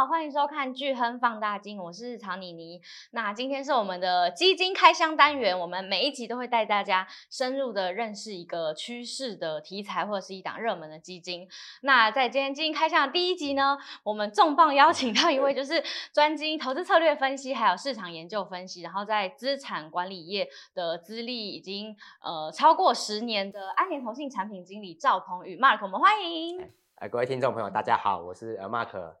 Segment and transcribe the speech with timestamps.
[0.00, 2.80] 好，欢迎收看巨亨放大镜，我是曹妮妮。
[3.10, 11.46] 那今天是我们的基金开箱单元，我们每一集都会带大家深入的认识一个趋势的题材或者是一档热门的基金。
[11.82, 26.70] 那在今天基金开箱的第一集呢，我们重磅邀请到一位就是专精投资策略分析，还有市场研究分析，然后在资产管理业的资历已经呃超过十年的安联投信产品经理赵鹏宇 Mark，我们欢迎。
[26.94, 29.19] 哎，各位听众朋友，大家好，我是呃 Mark。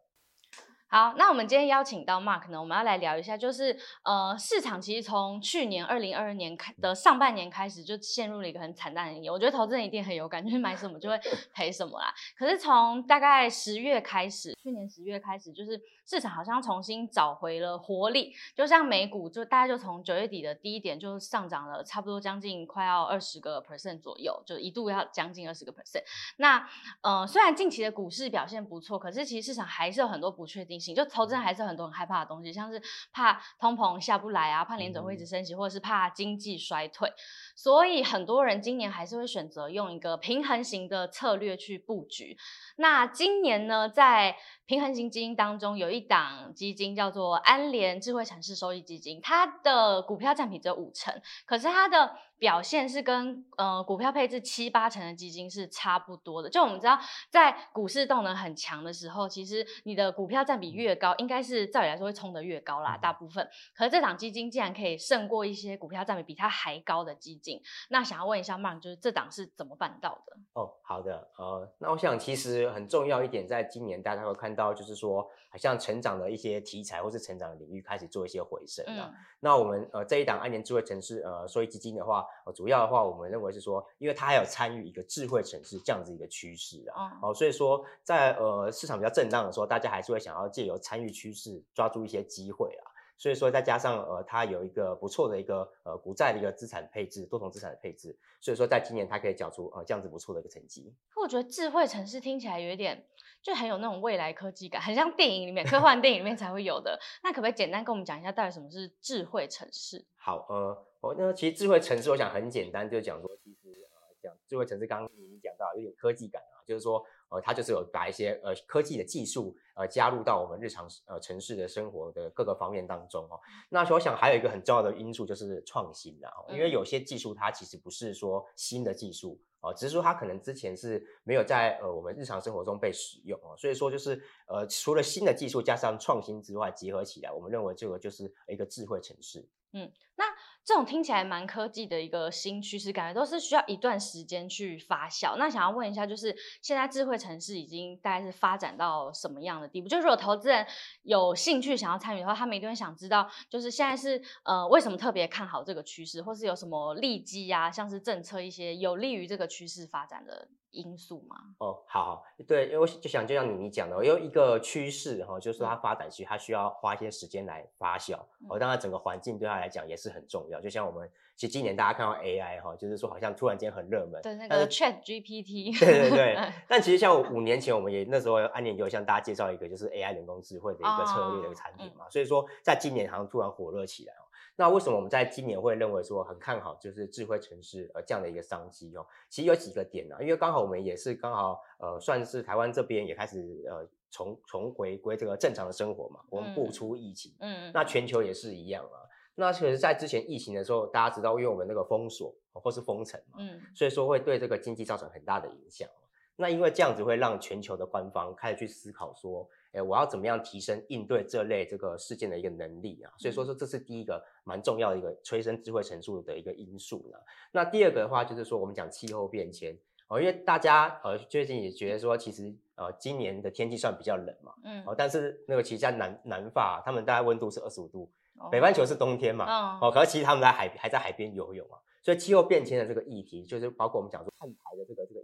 [0.92, 9.32] 好，那我们今天邀请到 Mark 呢，我们要来聊一下，就是呃，市场其实从去年二零二二年开的上半年开始就陷入了一个很惨淡的年。
[9.32, 11.16] 我觉得投资人一定很有感，就是买什么就会
[11.54, 12.12] 赔什么啦。
[12.36, 26.02] 可是从大概十月开始，去年十月开始，就是市场好像重新找回了活力，就像美股，就大概就从九月底的低点就上涨了差不多将近快要二十个 percent 左右，就一度要将近二十个 percent。
[26.38, 26.68] 那
[27.02, 30.94] 呃，虽然近期的股市表现不错，可是其实市场还是有很多不确定性。
[30.94, 37.12] 就投资人还是很多很害怕的东西，像是怕通膨下不来啊，怕联准会一直升息，或者是怕经济衰退，
[37.54, 42.36] 所以很多人今年还是会选择用一个平衡型的策略去布局。
[42.76, 44.36] 那今年呢，在
[44.66, 56.50] 平衡型基金当中，有一档基金叫做安联智慧城市收益基金，它的股票占比只有五成，可是它的表现是跟呃股票配置七八成的基金是差不多的。
[56.50, 56.98] 就我们知道，
[57.30, 63.48] 在股市动能很强的时候，其实你的股票占比越高，应该是照理来说会冲得越高啦，大部分。
[63.76, 70.36] 可是这档基金竟然可以胜过一些股票占比比它还高的基金，那想要问一下 Mark，就是这档是怎么办到的？
[70.54, 74.70] 哦，好的，呃，那我想其实很重要一点，在今年大家会看到。
[74.80, 79.10] 就是说，好像成长的一些题材或是成长的领域开始做一些回升了。
[79.12, 92.90] 嗯、那我们呃这一档安联智慧城市呃收益基金的话，呃，主要的话我们认为是说，因为它还有参与一个智慧城市这样子一个趋势啊，哦、呃，所以说在呃市场比较震荡的时候，大家还是会想要借由参与趋势，抓住一些机会啊。
[93.18, 100.94] 所以说，再加上呃，它有一个不错的一个呃股债的一个资产配置，多重资产的配置，所以说在今年它可以缴出呃这样子不错的一个成绩。
[101.10, 103.04] 可我觉得智慧城市听起来有一点，
[103.42, 106.98] 就很有那种未来科技感，很像电影里面科幻电影里面才会有的。
[107.22, 110.02] 那可不可以简单跟我们讲一下，到底什么是智慧城市？
[110.16, 117.04] 好，呃，我那其实智慧城市，我想很简单，就讲说，其实呃讲智慧城市，刚刚你讲到有点科技感啊，就是说。
[117.30, 123.38] 呃，它就是有把一些呃科技的技术呃加入到我们日常呃城市的生活的各个方面当中哦。
[123.68, 139.48] 那我想还有一个很重要的因素就是创新的哦，因为有些技术它其实不是说新的技术哦，只是说它可能之前是没有在呃我们日常生活中被使用哦，所以说就是呃除了新的技术加上创新之外，结合起来，我们认为这个就是一个智慧城市。
[139.72, 140.24] 嗯，那。
[140.62, 145.36] 这种听起来蛮科技的一个新趋势，感觉都是需要一段时间去发酵。
[145.36, 149.88] 那想要问一下，就是现在智慧城市已经大概是发展到什么样的地步？
[149.88, 150.64] 就如果投资人
[151.02, 161.36] 有兴趣想要参与的话，他们一定会想知道，就是现在是呃为什么特别看好这个趋势，或是有什么利基啊，像是政策一些有利于这个趋势发展的因素吗？
[161.58, 168.18] 哦，好，好，对，因为我就想就像你你讲的，因为一个趋势哈，就是说它发展其实它需要花一些时间来发酵，
[168.48, 170.60] 哦，当然整个环境对它来讲也是很重要。
[170.60, 176.38] 就像我们其实今年大家看到 AI 哈，就是说好像突然间很热门，对那个 Chat GPT，对对对。
[176.68, 184.29] 但其实像五年前，我们也那时候安联有向大家介绍一个就是 AI 人工智慧的一个策略的一个产品嘛，所以说在今年好像突然火热起来哦。
[184.56, 189.06] 那为什么我们在今年会认为说很看好就是智慧城市呃这样的一个商机哦？
[189.28, 199.06] 其实有几个点啊，因为刚好我们也是刚好呃算是台湾这边也开始呃重重回归这个正常的生活嘛，我们不出疫情，嗯，那全球也是一样啊。
[199.36, 205.88] 那其实，在之前疫情的时候，大家知道，因为我们那个封锁或是封城嘛，嗯，所以说会对这个经济造成很大的影响。
[206.36, 213.12] 那因为这样子会让全球的官方开始去思考说，哎，我要怎么样提升应对这类这个事件的一个能力啊？
[213.18, 217.18] 所以说说这是第一个蛮重要的一个催生智慧城市的一个因素呢。
[217.52, 219.78] 那第二个的话就是说，我们讲气候变迁
[220.08, 228.10] 哦，因为大家呃最近也觉得说，其实呃今年的天气算比较冷嘛，嗯，哦，但是那个其实在南南法，他们大概温度是二十五度。
[228.50, 235.19] 北半球是冬天嘛，哦，可是其实他们在海还在海边游泳啊，所以气候变迁的这个议题，就是包括我们讲说碳排的这个这个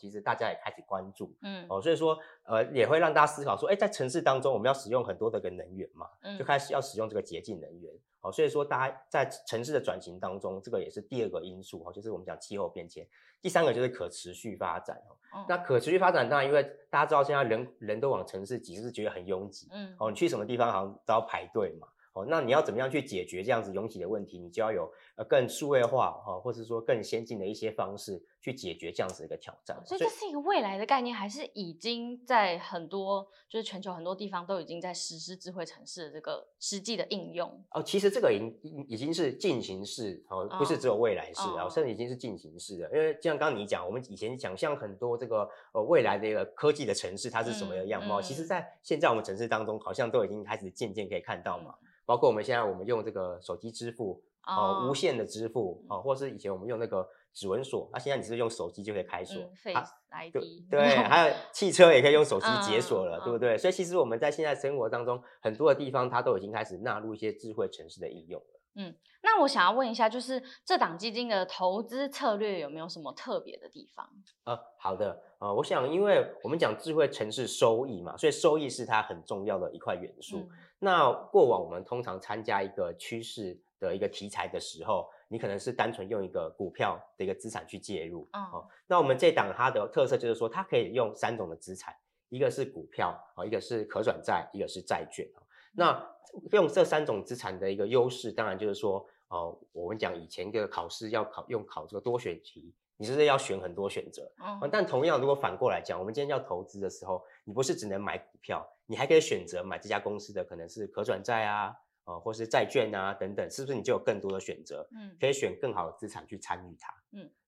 [0.00, 6.38] 其实大家也开始关注，嗯，哦，所以说呃也会让大家思考说，哎，在城市当中我们要使用很多的个能源嘛，嗯。
[6.38, 7.92] 就开始要使用这个洁净能源，
[8.22, 13.06] 哦，所以说大家在城市的转型当中，这个也是第二个因素哈，就是我们讲气候变迁，
[13.42, 14.96] 第三个就是可持续发展
[15.32, 21.86] 哦，那可持续发展当然因为大家知道现在人人都往城市挤，就是觉得很拥挤，嗯，哦，你去什么地方好像都要排队嘛。
[22.12, 24.38] 哦，那你要怎么样去解决这样子拥挤的问题？
[24.38, 29.80] 你就要有呃更数位化哈、哦，或是说更先进的一些方式去解决这样子的一个挑战。
[29.86, 37.64] 所以这是一个未来的概念，还是已经在很多就是全球很多地方都已经在实施智慧城市的这个实际的应用？
[37.70, 42.90] 哦，其实这个已经已经是进行式哦，不是只有未来式啊，甚至已经是进行式的。
[42.92, 48.20] 因为就像刚刚你讲，我们以前想象很多这个呃未来的一个科技的城市，它是什么样貌？
[48.20, 51.72] 嗯嗯、其实，在现在我们城市当中，好像都已经开始渐渐可以看到嘛。
[51.80, 60.34] 嗯包括我们现在我们用这个手机支付哦、呃，无线的支付哦，或是以前我们用那个指纹锁，那、啊、现在你是用手机就可以开锁，嗯、Face ID
[60.68, 63.56] 对，还有 汽车也可以用手机解锁了，对不对？
[63.56, 68.59] 所以其实我们在现在生活当中，很多的地方它都已经开始纳入一些智慧城市的应用了。
[68.74, 74.08] 嗯，那我想要问一下，就是这档基金的投资策略有没有什么特别的地方？
[74.44, 80.38] 呃，好的，呃，我想，因为我们讲智慧城市收益嘛，所以收益是它很重要的一块元素。
[80.38, 80.50] 嗯
[80.82, 88.26] 那过往我们通常参加一个趋势的一个题材的时候，你可能是单纯用一个股票的一个资产去介入。
[88.32, 91.94] 嗯、哦，那我们这档它的特色就是说，它可以用三种的资产，
[92.30, 95.28] 一个是股票啊，一个是可转债，一个是债券。
[95.72, 96.14] 那
[96.52, 102.74] 用这三种资产的一个优势，当然就是说，哦，我们讲以前这个考试要考用考这个多选题。
[102.96, 104.30] 你是不是要选很多选择？
[104.44, 111.74] 嗯，但同样，如果反过来讲，我们今天要投资的时候，你不是只能买股票，你还可以选择买这家公司的可能是可转债啊，
[112.04, 114.86] 啊，或是债券啊等等，是不是你就有更多的选择？
[114.94, 116.92] 嗯，可以选更好的资产去参与它。
[117.12, 117.39] 嗯，那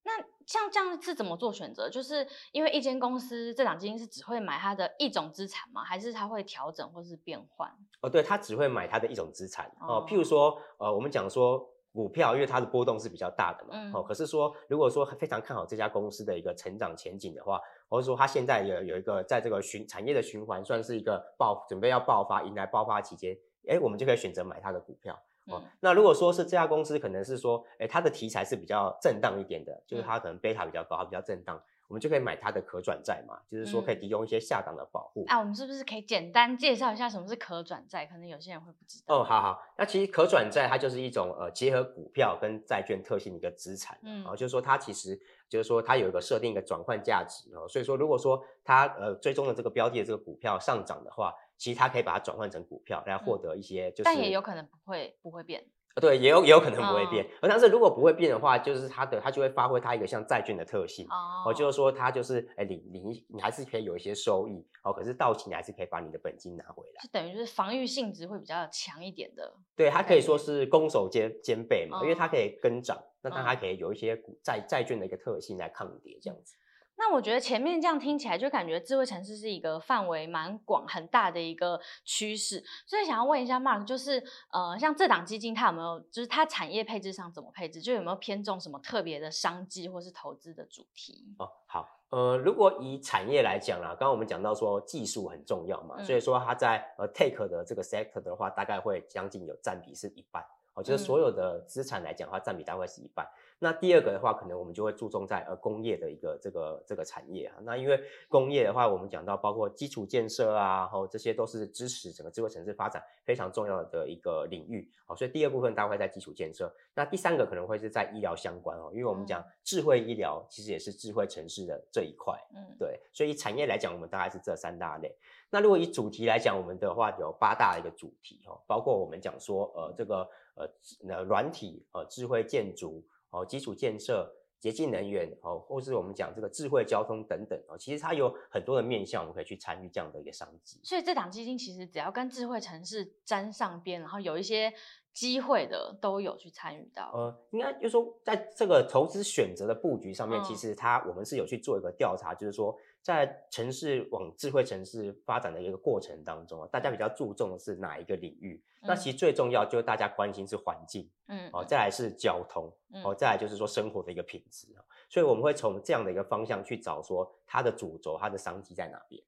[0.52, 1.88] 像这样是怎么做选择？
[1.88, 5.82] 就是因为一间公司这档基金是只会买它的一种资产吗？
[5.82, 7.70] 还是它会调整或是变换？
[8.02, 10.04] 哦，对，它只会买它的一种资产哦。
[10.06, 11.69] 譬如说，呃，我们讲说。
[11.94, 23.37] 股票因为它的波动是比较大的嘛，嗯、哦，可是说如果说非常看好这家公司的一个成长前景的话，或者说它现在有有一个在这个循产业的循环算是一个爆准备要爆发，迎来爆发期间，
[23.69, 25.22] 哎，我们就可以选择买它的股票。
[25.46, 31.60] 哦，嗯、那如果说是这家公司可能是说，哎，它的题材是比较震荡一点的，就是它可能贝塔比较高，它比较震荡。
[31.92, 35.24] 我们就可以买它的可转债嘛，就是说可以提供一些下档的保护。
[35.24, 35.28] 嗯。
[35.28, 38.06] 啊，我们是不是可以简单介绍一下什么是可转债？
[38.06, 39.16] 可能有些人会不知道。
[39.16, 55.62] 哦，好好，那其实可转债它就是一种呃结合股票跟债券特性的一个资产，嗯，然后就是说它其实就是说它有一个设定一个转换价值哦，所以说如果说它呃最终的这个标的的这个股票上涨的话，其实它可以把它转换成股票来获得一些就是，但也有可能不会不会变。
[56.00, 61.06] 对，也有也有可能不会变，而、哦、但是如果不会变的话，就是它的它就会发挥它一个像债券的特性，
[61.44, 76.56] 哦，就是说它就是哎，你你你还是可以有一些收益，哦，可是到期你还是可以把你的本金拿回来，就等于就是防御性质会比较强一点的，对，它可以说是攻守兼兼备嘛，哦、因为它可以跟涨，那它还可以有一些股债债券的一个特性来抗跌这样子。
[77.04, 84.22] 那我觉得前面这样听起来就感觉智慧城市是一个范围蛮广很大的一个趋势，所以想要问一下 Mark，就是
[84.52, 91.34] 呃，像这档基金它有没有，就是它产业配置上怎么配置，就有没有偏重什么特别的商机或是投资的主题？
[91.40, 100.40] 哦，好，呃，如果以产业来讲啦，刚刚我们讲到说技术很重要嘛，嗯、所以说它在呃 Take 的这个 sector 的话，大概会将近有占比是一半。
[100.75, 103.28] 哦，就是所有的资产来讲的话，占比大概是一半。
[103.62, 107.56] 嗯、那第二个的话，可能我们就会注重在呃工业的一个这个这个产业啊。
[107.62, 107.98] 那因为
[108.28, 114.90] 工业的话，我们讲到包括基础建设啊，然后这些都是支持整个智慧城市发展非常重要的一个领域。
[115.06, 116.74] 好，所以第二部分大概会在基础建设。
[116.94, 122.36] 那第三个可能会是在医疗相关哦，因为我们讲智慧医疗其实也是智慧城市的这一块。
[122.54, 123.00] 嗯，对。
[123.12, 125.16] 所以产业来讲，我们大概是这三大类。
[125.50, 130.28] 那如果以主题来讲，我们的话有八大的一个主题哦，包括我们讲说呃这个。
[130.54, 130.69] 呃，
[131.00, 133.02] 那软体呃，智慧建筑
[133.32, 140.79] 哦，基础建设、洁净能源哦，或是我们讲这个智慧交通等等哦，其实它有很多的面向，我们可以去参与这样的一个商机。
[140.84, 144.72] 所以这档基金其实只要跟智慧城市沾上边，然后有一些
[145.12, 147.10] 机会的，都有去参与到。
[147.14, 152.76] 呃，应该就是说，在这个投资选择的布局上面，嗯、其实它我们是有去做一个调查，就是说。
[153.02, 158.62] 在城市往智慧城市发展的一个过程当中啊，大家比较注重的是哪一个领域？
[158.81, 164.69] 嗯、那其实最重要就是大家关心是环境，嗯，哦，再来是交通，嗯、哦，再来就是说生活的一个品质，
[165.08, 169.20] 所以我们会从这样的一个方向去找说它的主轴、它的商机在哪边，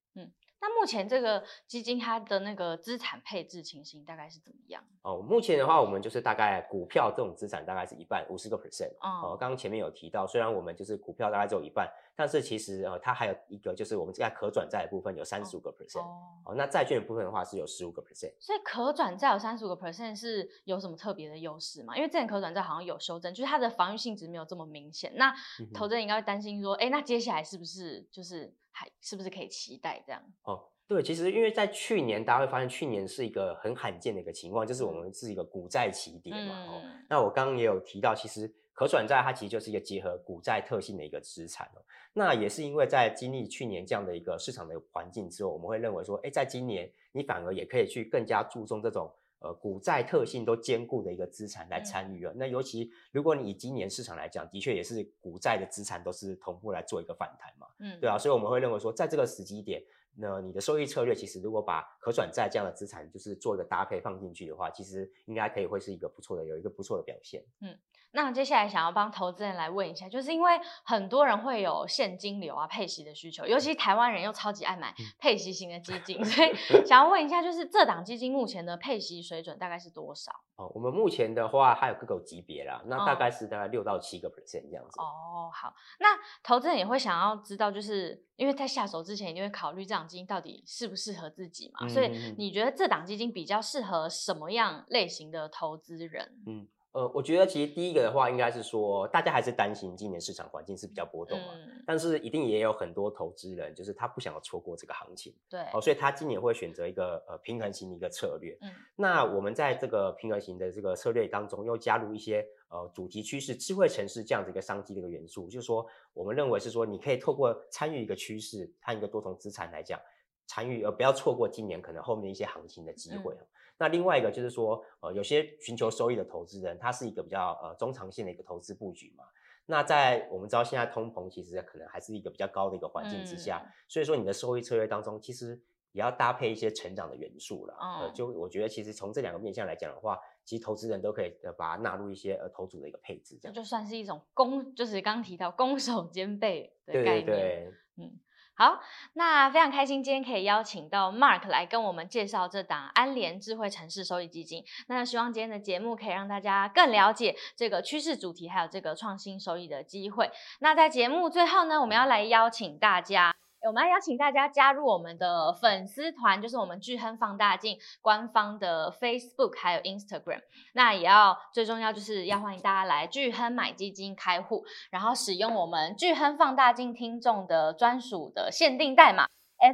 [0.79, 4.83] 目前这个基金它的那个资产配置情形大概是怎么样？
[5.03, 8.91] 哦，目前的话，我们就是大概股票这种资产大概是一半，五十个 percent。
[9.01, 16.01] 哦，刚刚前面有提到，虽然我们就是股票大概只有一半，但是其实呃，它还有一个就是我们在可转债的部分有三十五个 percent。
[16.45, 18.33] 哦，那债券的部分的话是有十五个 percent。
[18.41, 21.95] 所以可转债有三十五个 percent 是有什么特别的优势吗？
[21.97, 25.13] 因为之前可转债好像有修正，就是它的防御性质没有这么明显。
[25.17, 25.35] 那
[25.75, 30.21] 投资人应该会担心说，哎、嗯欸，那接下来是不是就是还是不是可以期待这样？
[30.43, 30.69] 哦。
[30.87, 36.63] 对，其实因为在去年，大家会发现去年是一个很罕见的一个情况，就是我们是一个股债齐跌嘛。
[36.67, 41.81] 嗯、哦，那我刚刚也有提到，其实可转债它其实就是一个结合股债特性的一个资产哦。
[42.13, 49.11] 那也是因为在经历去年这样的一个市场的环境之后，我们会认为说，哎，在今年你反而也可以去更加注重这种。
[49.45, 52.33] 呃，股债特性都兼顾的一个资产来参与了。
[52.33, 57.67] 嗯、那尤其如果你以今年市场来讲，的确也是股债的资产都是同步来做一个反弹嘛。
[57.79, 59.83] 嗯，对啊，所以我们会认为说，在这个时机点，
[60.17, 67.45] 那你的收益策略其实如果把可转债这样的资产就是做一个搭配放进去的话，其实应该可以会是一个不错的，有一个不错的表现。
[67.61, 67.77] 嗯。
[68.15, 70.53] 那接下来想要帮投资人来问一下，就是因为
[70.85, 76.55] 很多人会有现金流啊、配息的需求，尤其台湾人又超级爱买配息型的基金， 所以
[76.87, 80.33] 想要问一下，就是这档基金目前的配息水准大概是多少？
[80.57, 85.01] 哦，我们目前的话还有各个级别啦，那大概是大概六到七个 percent 这样子。
[85.01, 86.07] 哦，好，那
[86.45, 96.33] 投资人也会想要知道，就是因为在下手之前一定会考虑这档基金到底适不适合自己嘛，嗯、所以你觉得这档基金比较适合什么样类型的投资人？
[96.47, 96.69] 嗯。
[96.95, 108.57] 呃，我觉得其实第一个的话，应该是说大家还是担心今年市场环境是比较波动嘛，嗯、但是一定也有很多投资人，就是他不想要错过这个行情，对，哦，所以他今年会选择一个呃平衡型的一个策略。
[108.63, 120.01] 嗯，那我们在这个平衡型的这个策略当中，又加入一些呃主题趋势、智慧城市这样子一个商机的一个元素，就是说我们认为是说你可以透过参与一个趋势和一个多重资产来讲。
[120.47, 123.33] 参与，而不要错过今年可能后面一些行情的机会。
[123.33, 123.47] 嗯、
[123.85, 129.25] 那另外一个就是说，呃，有些寻求收益的投资人，他是一个比较呃中长线的一个投资布局嘛。
[129.67, 135.61] 那在我们知道现在通膨其实可能还是一个比较高的一个环境之下，嗯、所以说你的收益策略当中，其实
[135.93, 137.77] 也要搭配一些成长的元素了。
[137.79, 147.27] 嗯、呃，就我觉得其实从这两个面向来讲的话，其实投资人都可以呃把它纳入一些呃投组的一个配置，这样就算是一种攻，就是刚刚提到攻守兼备的概念。
[147.27, 148.19] 对对对，嗯。
[148.57, 148.81] 好，
[149.15, 154.65] 那非常开心，今天可以邀请到 Mark 来跟我们介绍这档安联智慧城市收益基金。
[154.87, 160.31] 那希望今天的节目可以让大家更了解这个趋势主题，还有这个创新收益的机会。
[160.61, 163.35] 那在节目最后呢，我们要来邀请大家。
[163.67, 170.43] 我们要邀请大家加入我们的粉丝团，就是我们巨亨放大镜官方的 Facebook 还有 Instagram。
[170.75, 179.27] 那也要最重要就是要欢迎大家来巨亨买基金开户，然后使用我们巨亨放大镜听众的专属的限定代码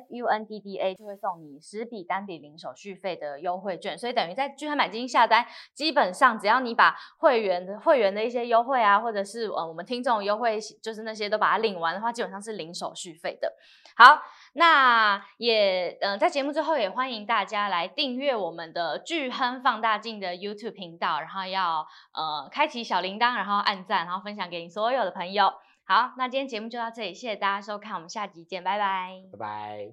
[0.08, 3.98] FUNDDA，就会送你十笔单笔零手续费的优惠券。
[3.98, 5.44] 所以等于在聚亨买基金下单，
[5.74, 13.52] 基本上只要你把会员的会员的一些优惠啊，或者是呃我们听众优惠，就是那些都把它领完的话，基本上是零手续费的。
[13.96, 25.52] 好，那也嗯、在节目最后也欢迎大家来订阅我们的巨亨放大镜的 YouTube 频道，然后要呃开启小铃铛，然后按赞，然后分享给你所有的朋友。
[25.90, 29.90] 好，那今天节目就到这里，谢谢大家收看，我们下集见，拜拜，拜拜。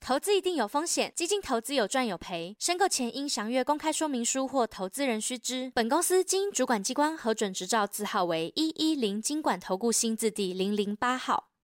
[0.00, 5.70] 投资一定有风险，基金投资有赚有赔，申购前应详阅公开说明书或投资人须知。
[5.72, 11.49] 本公司经主管机关核准执照字号为一一零金管投顾新字第零零八号。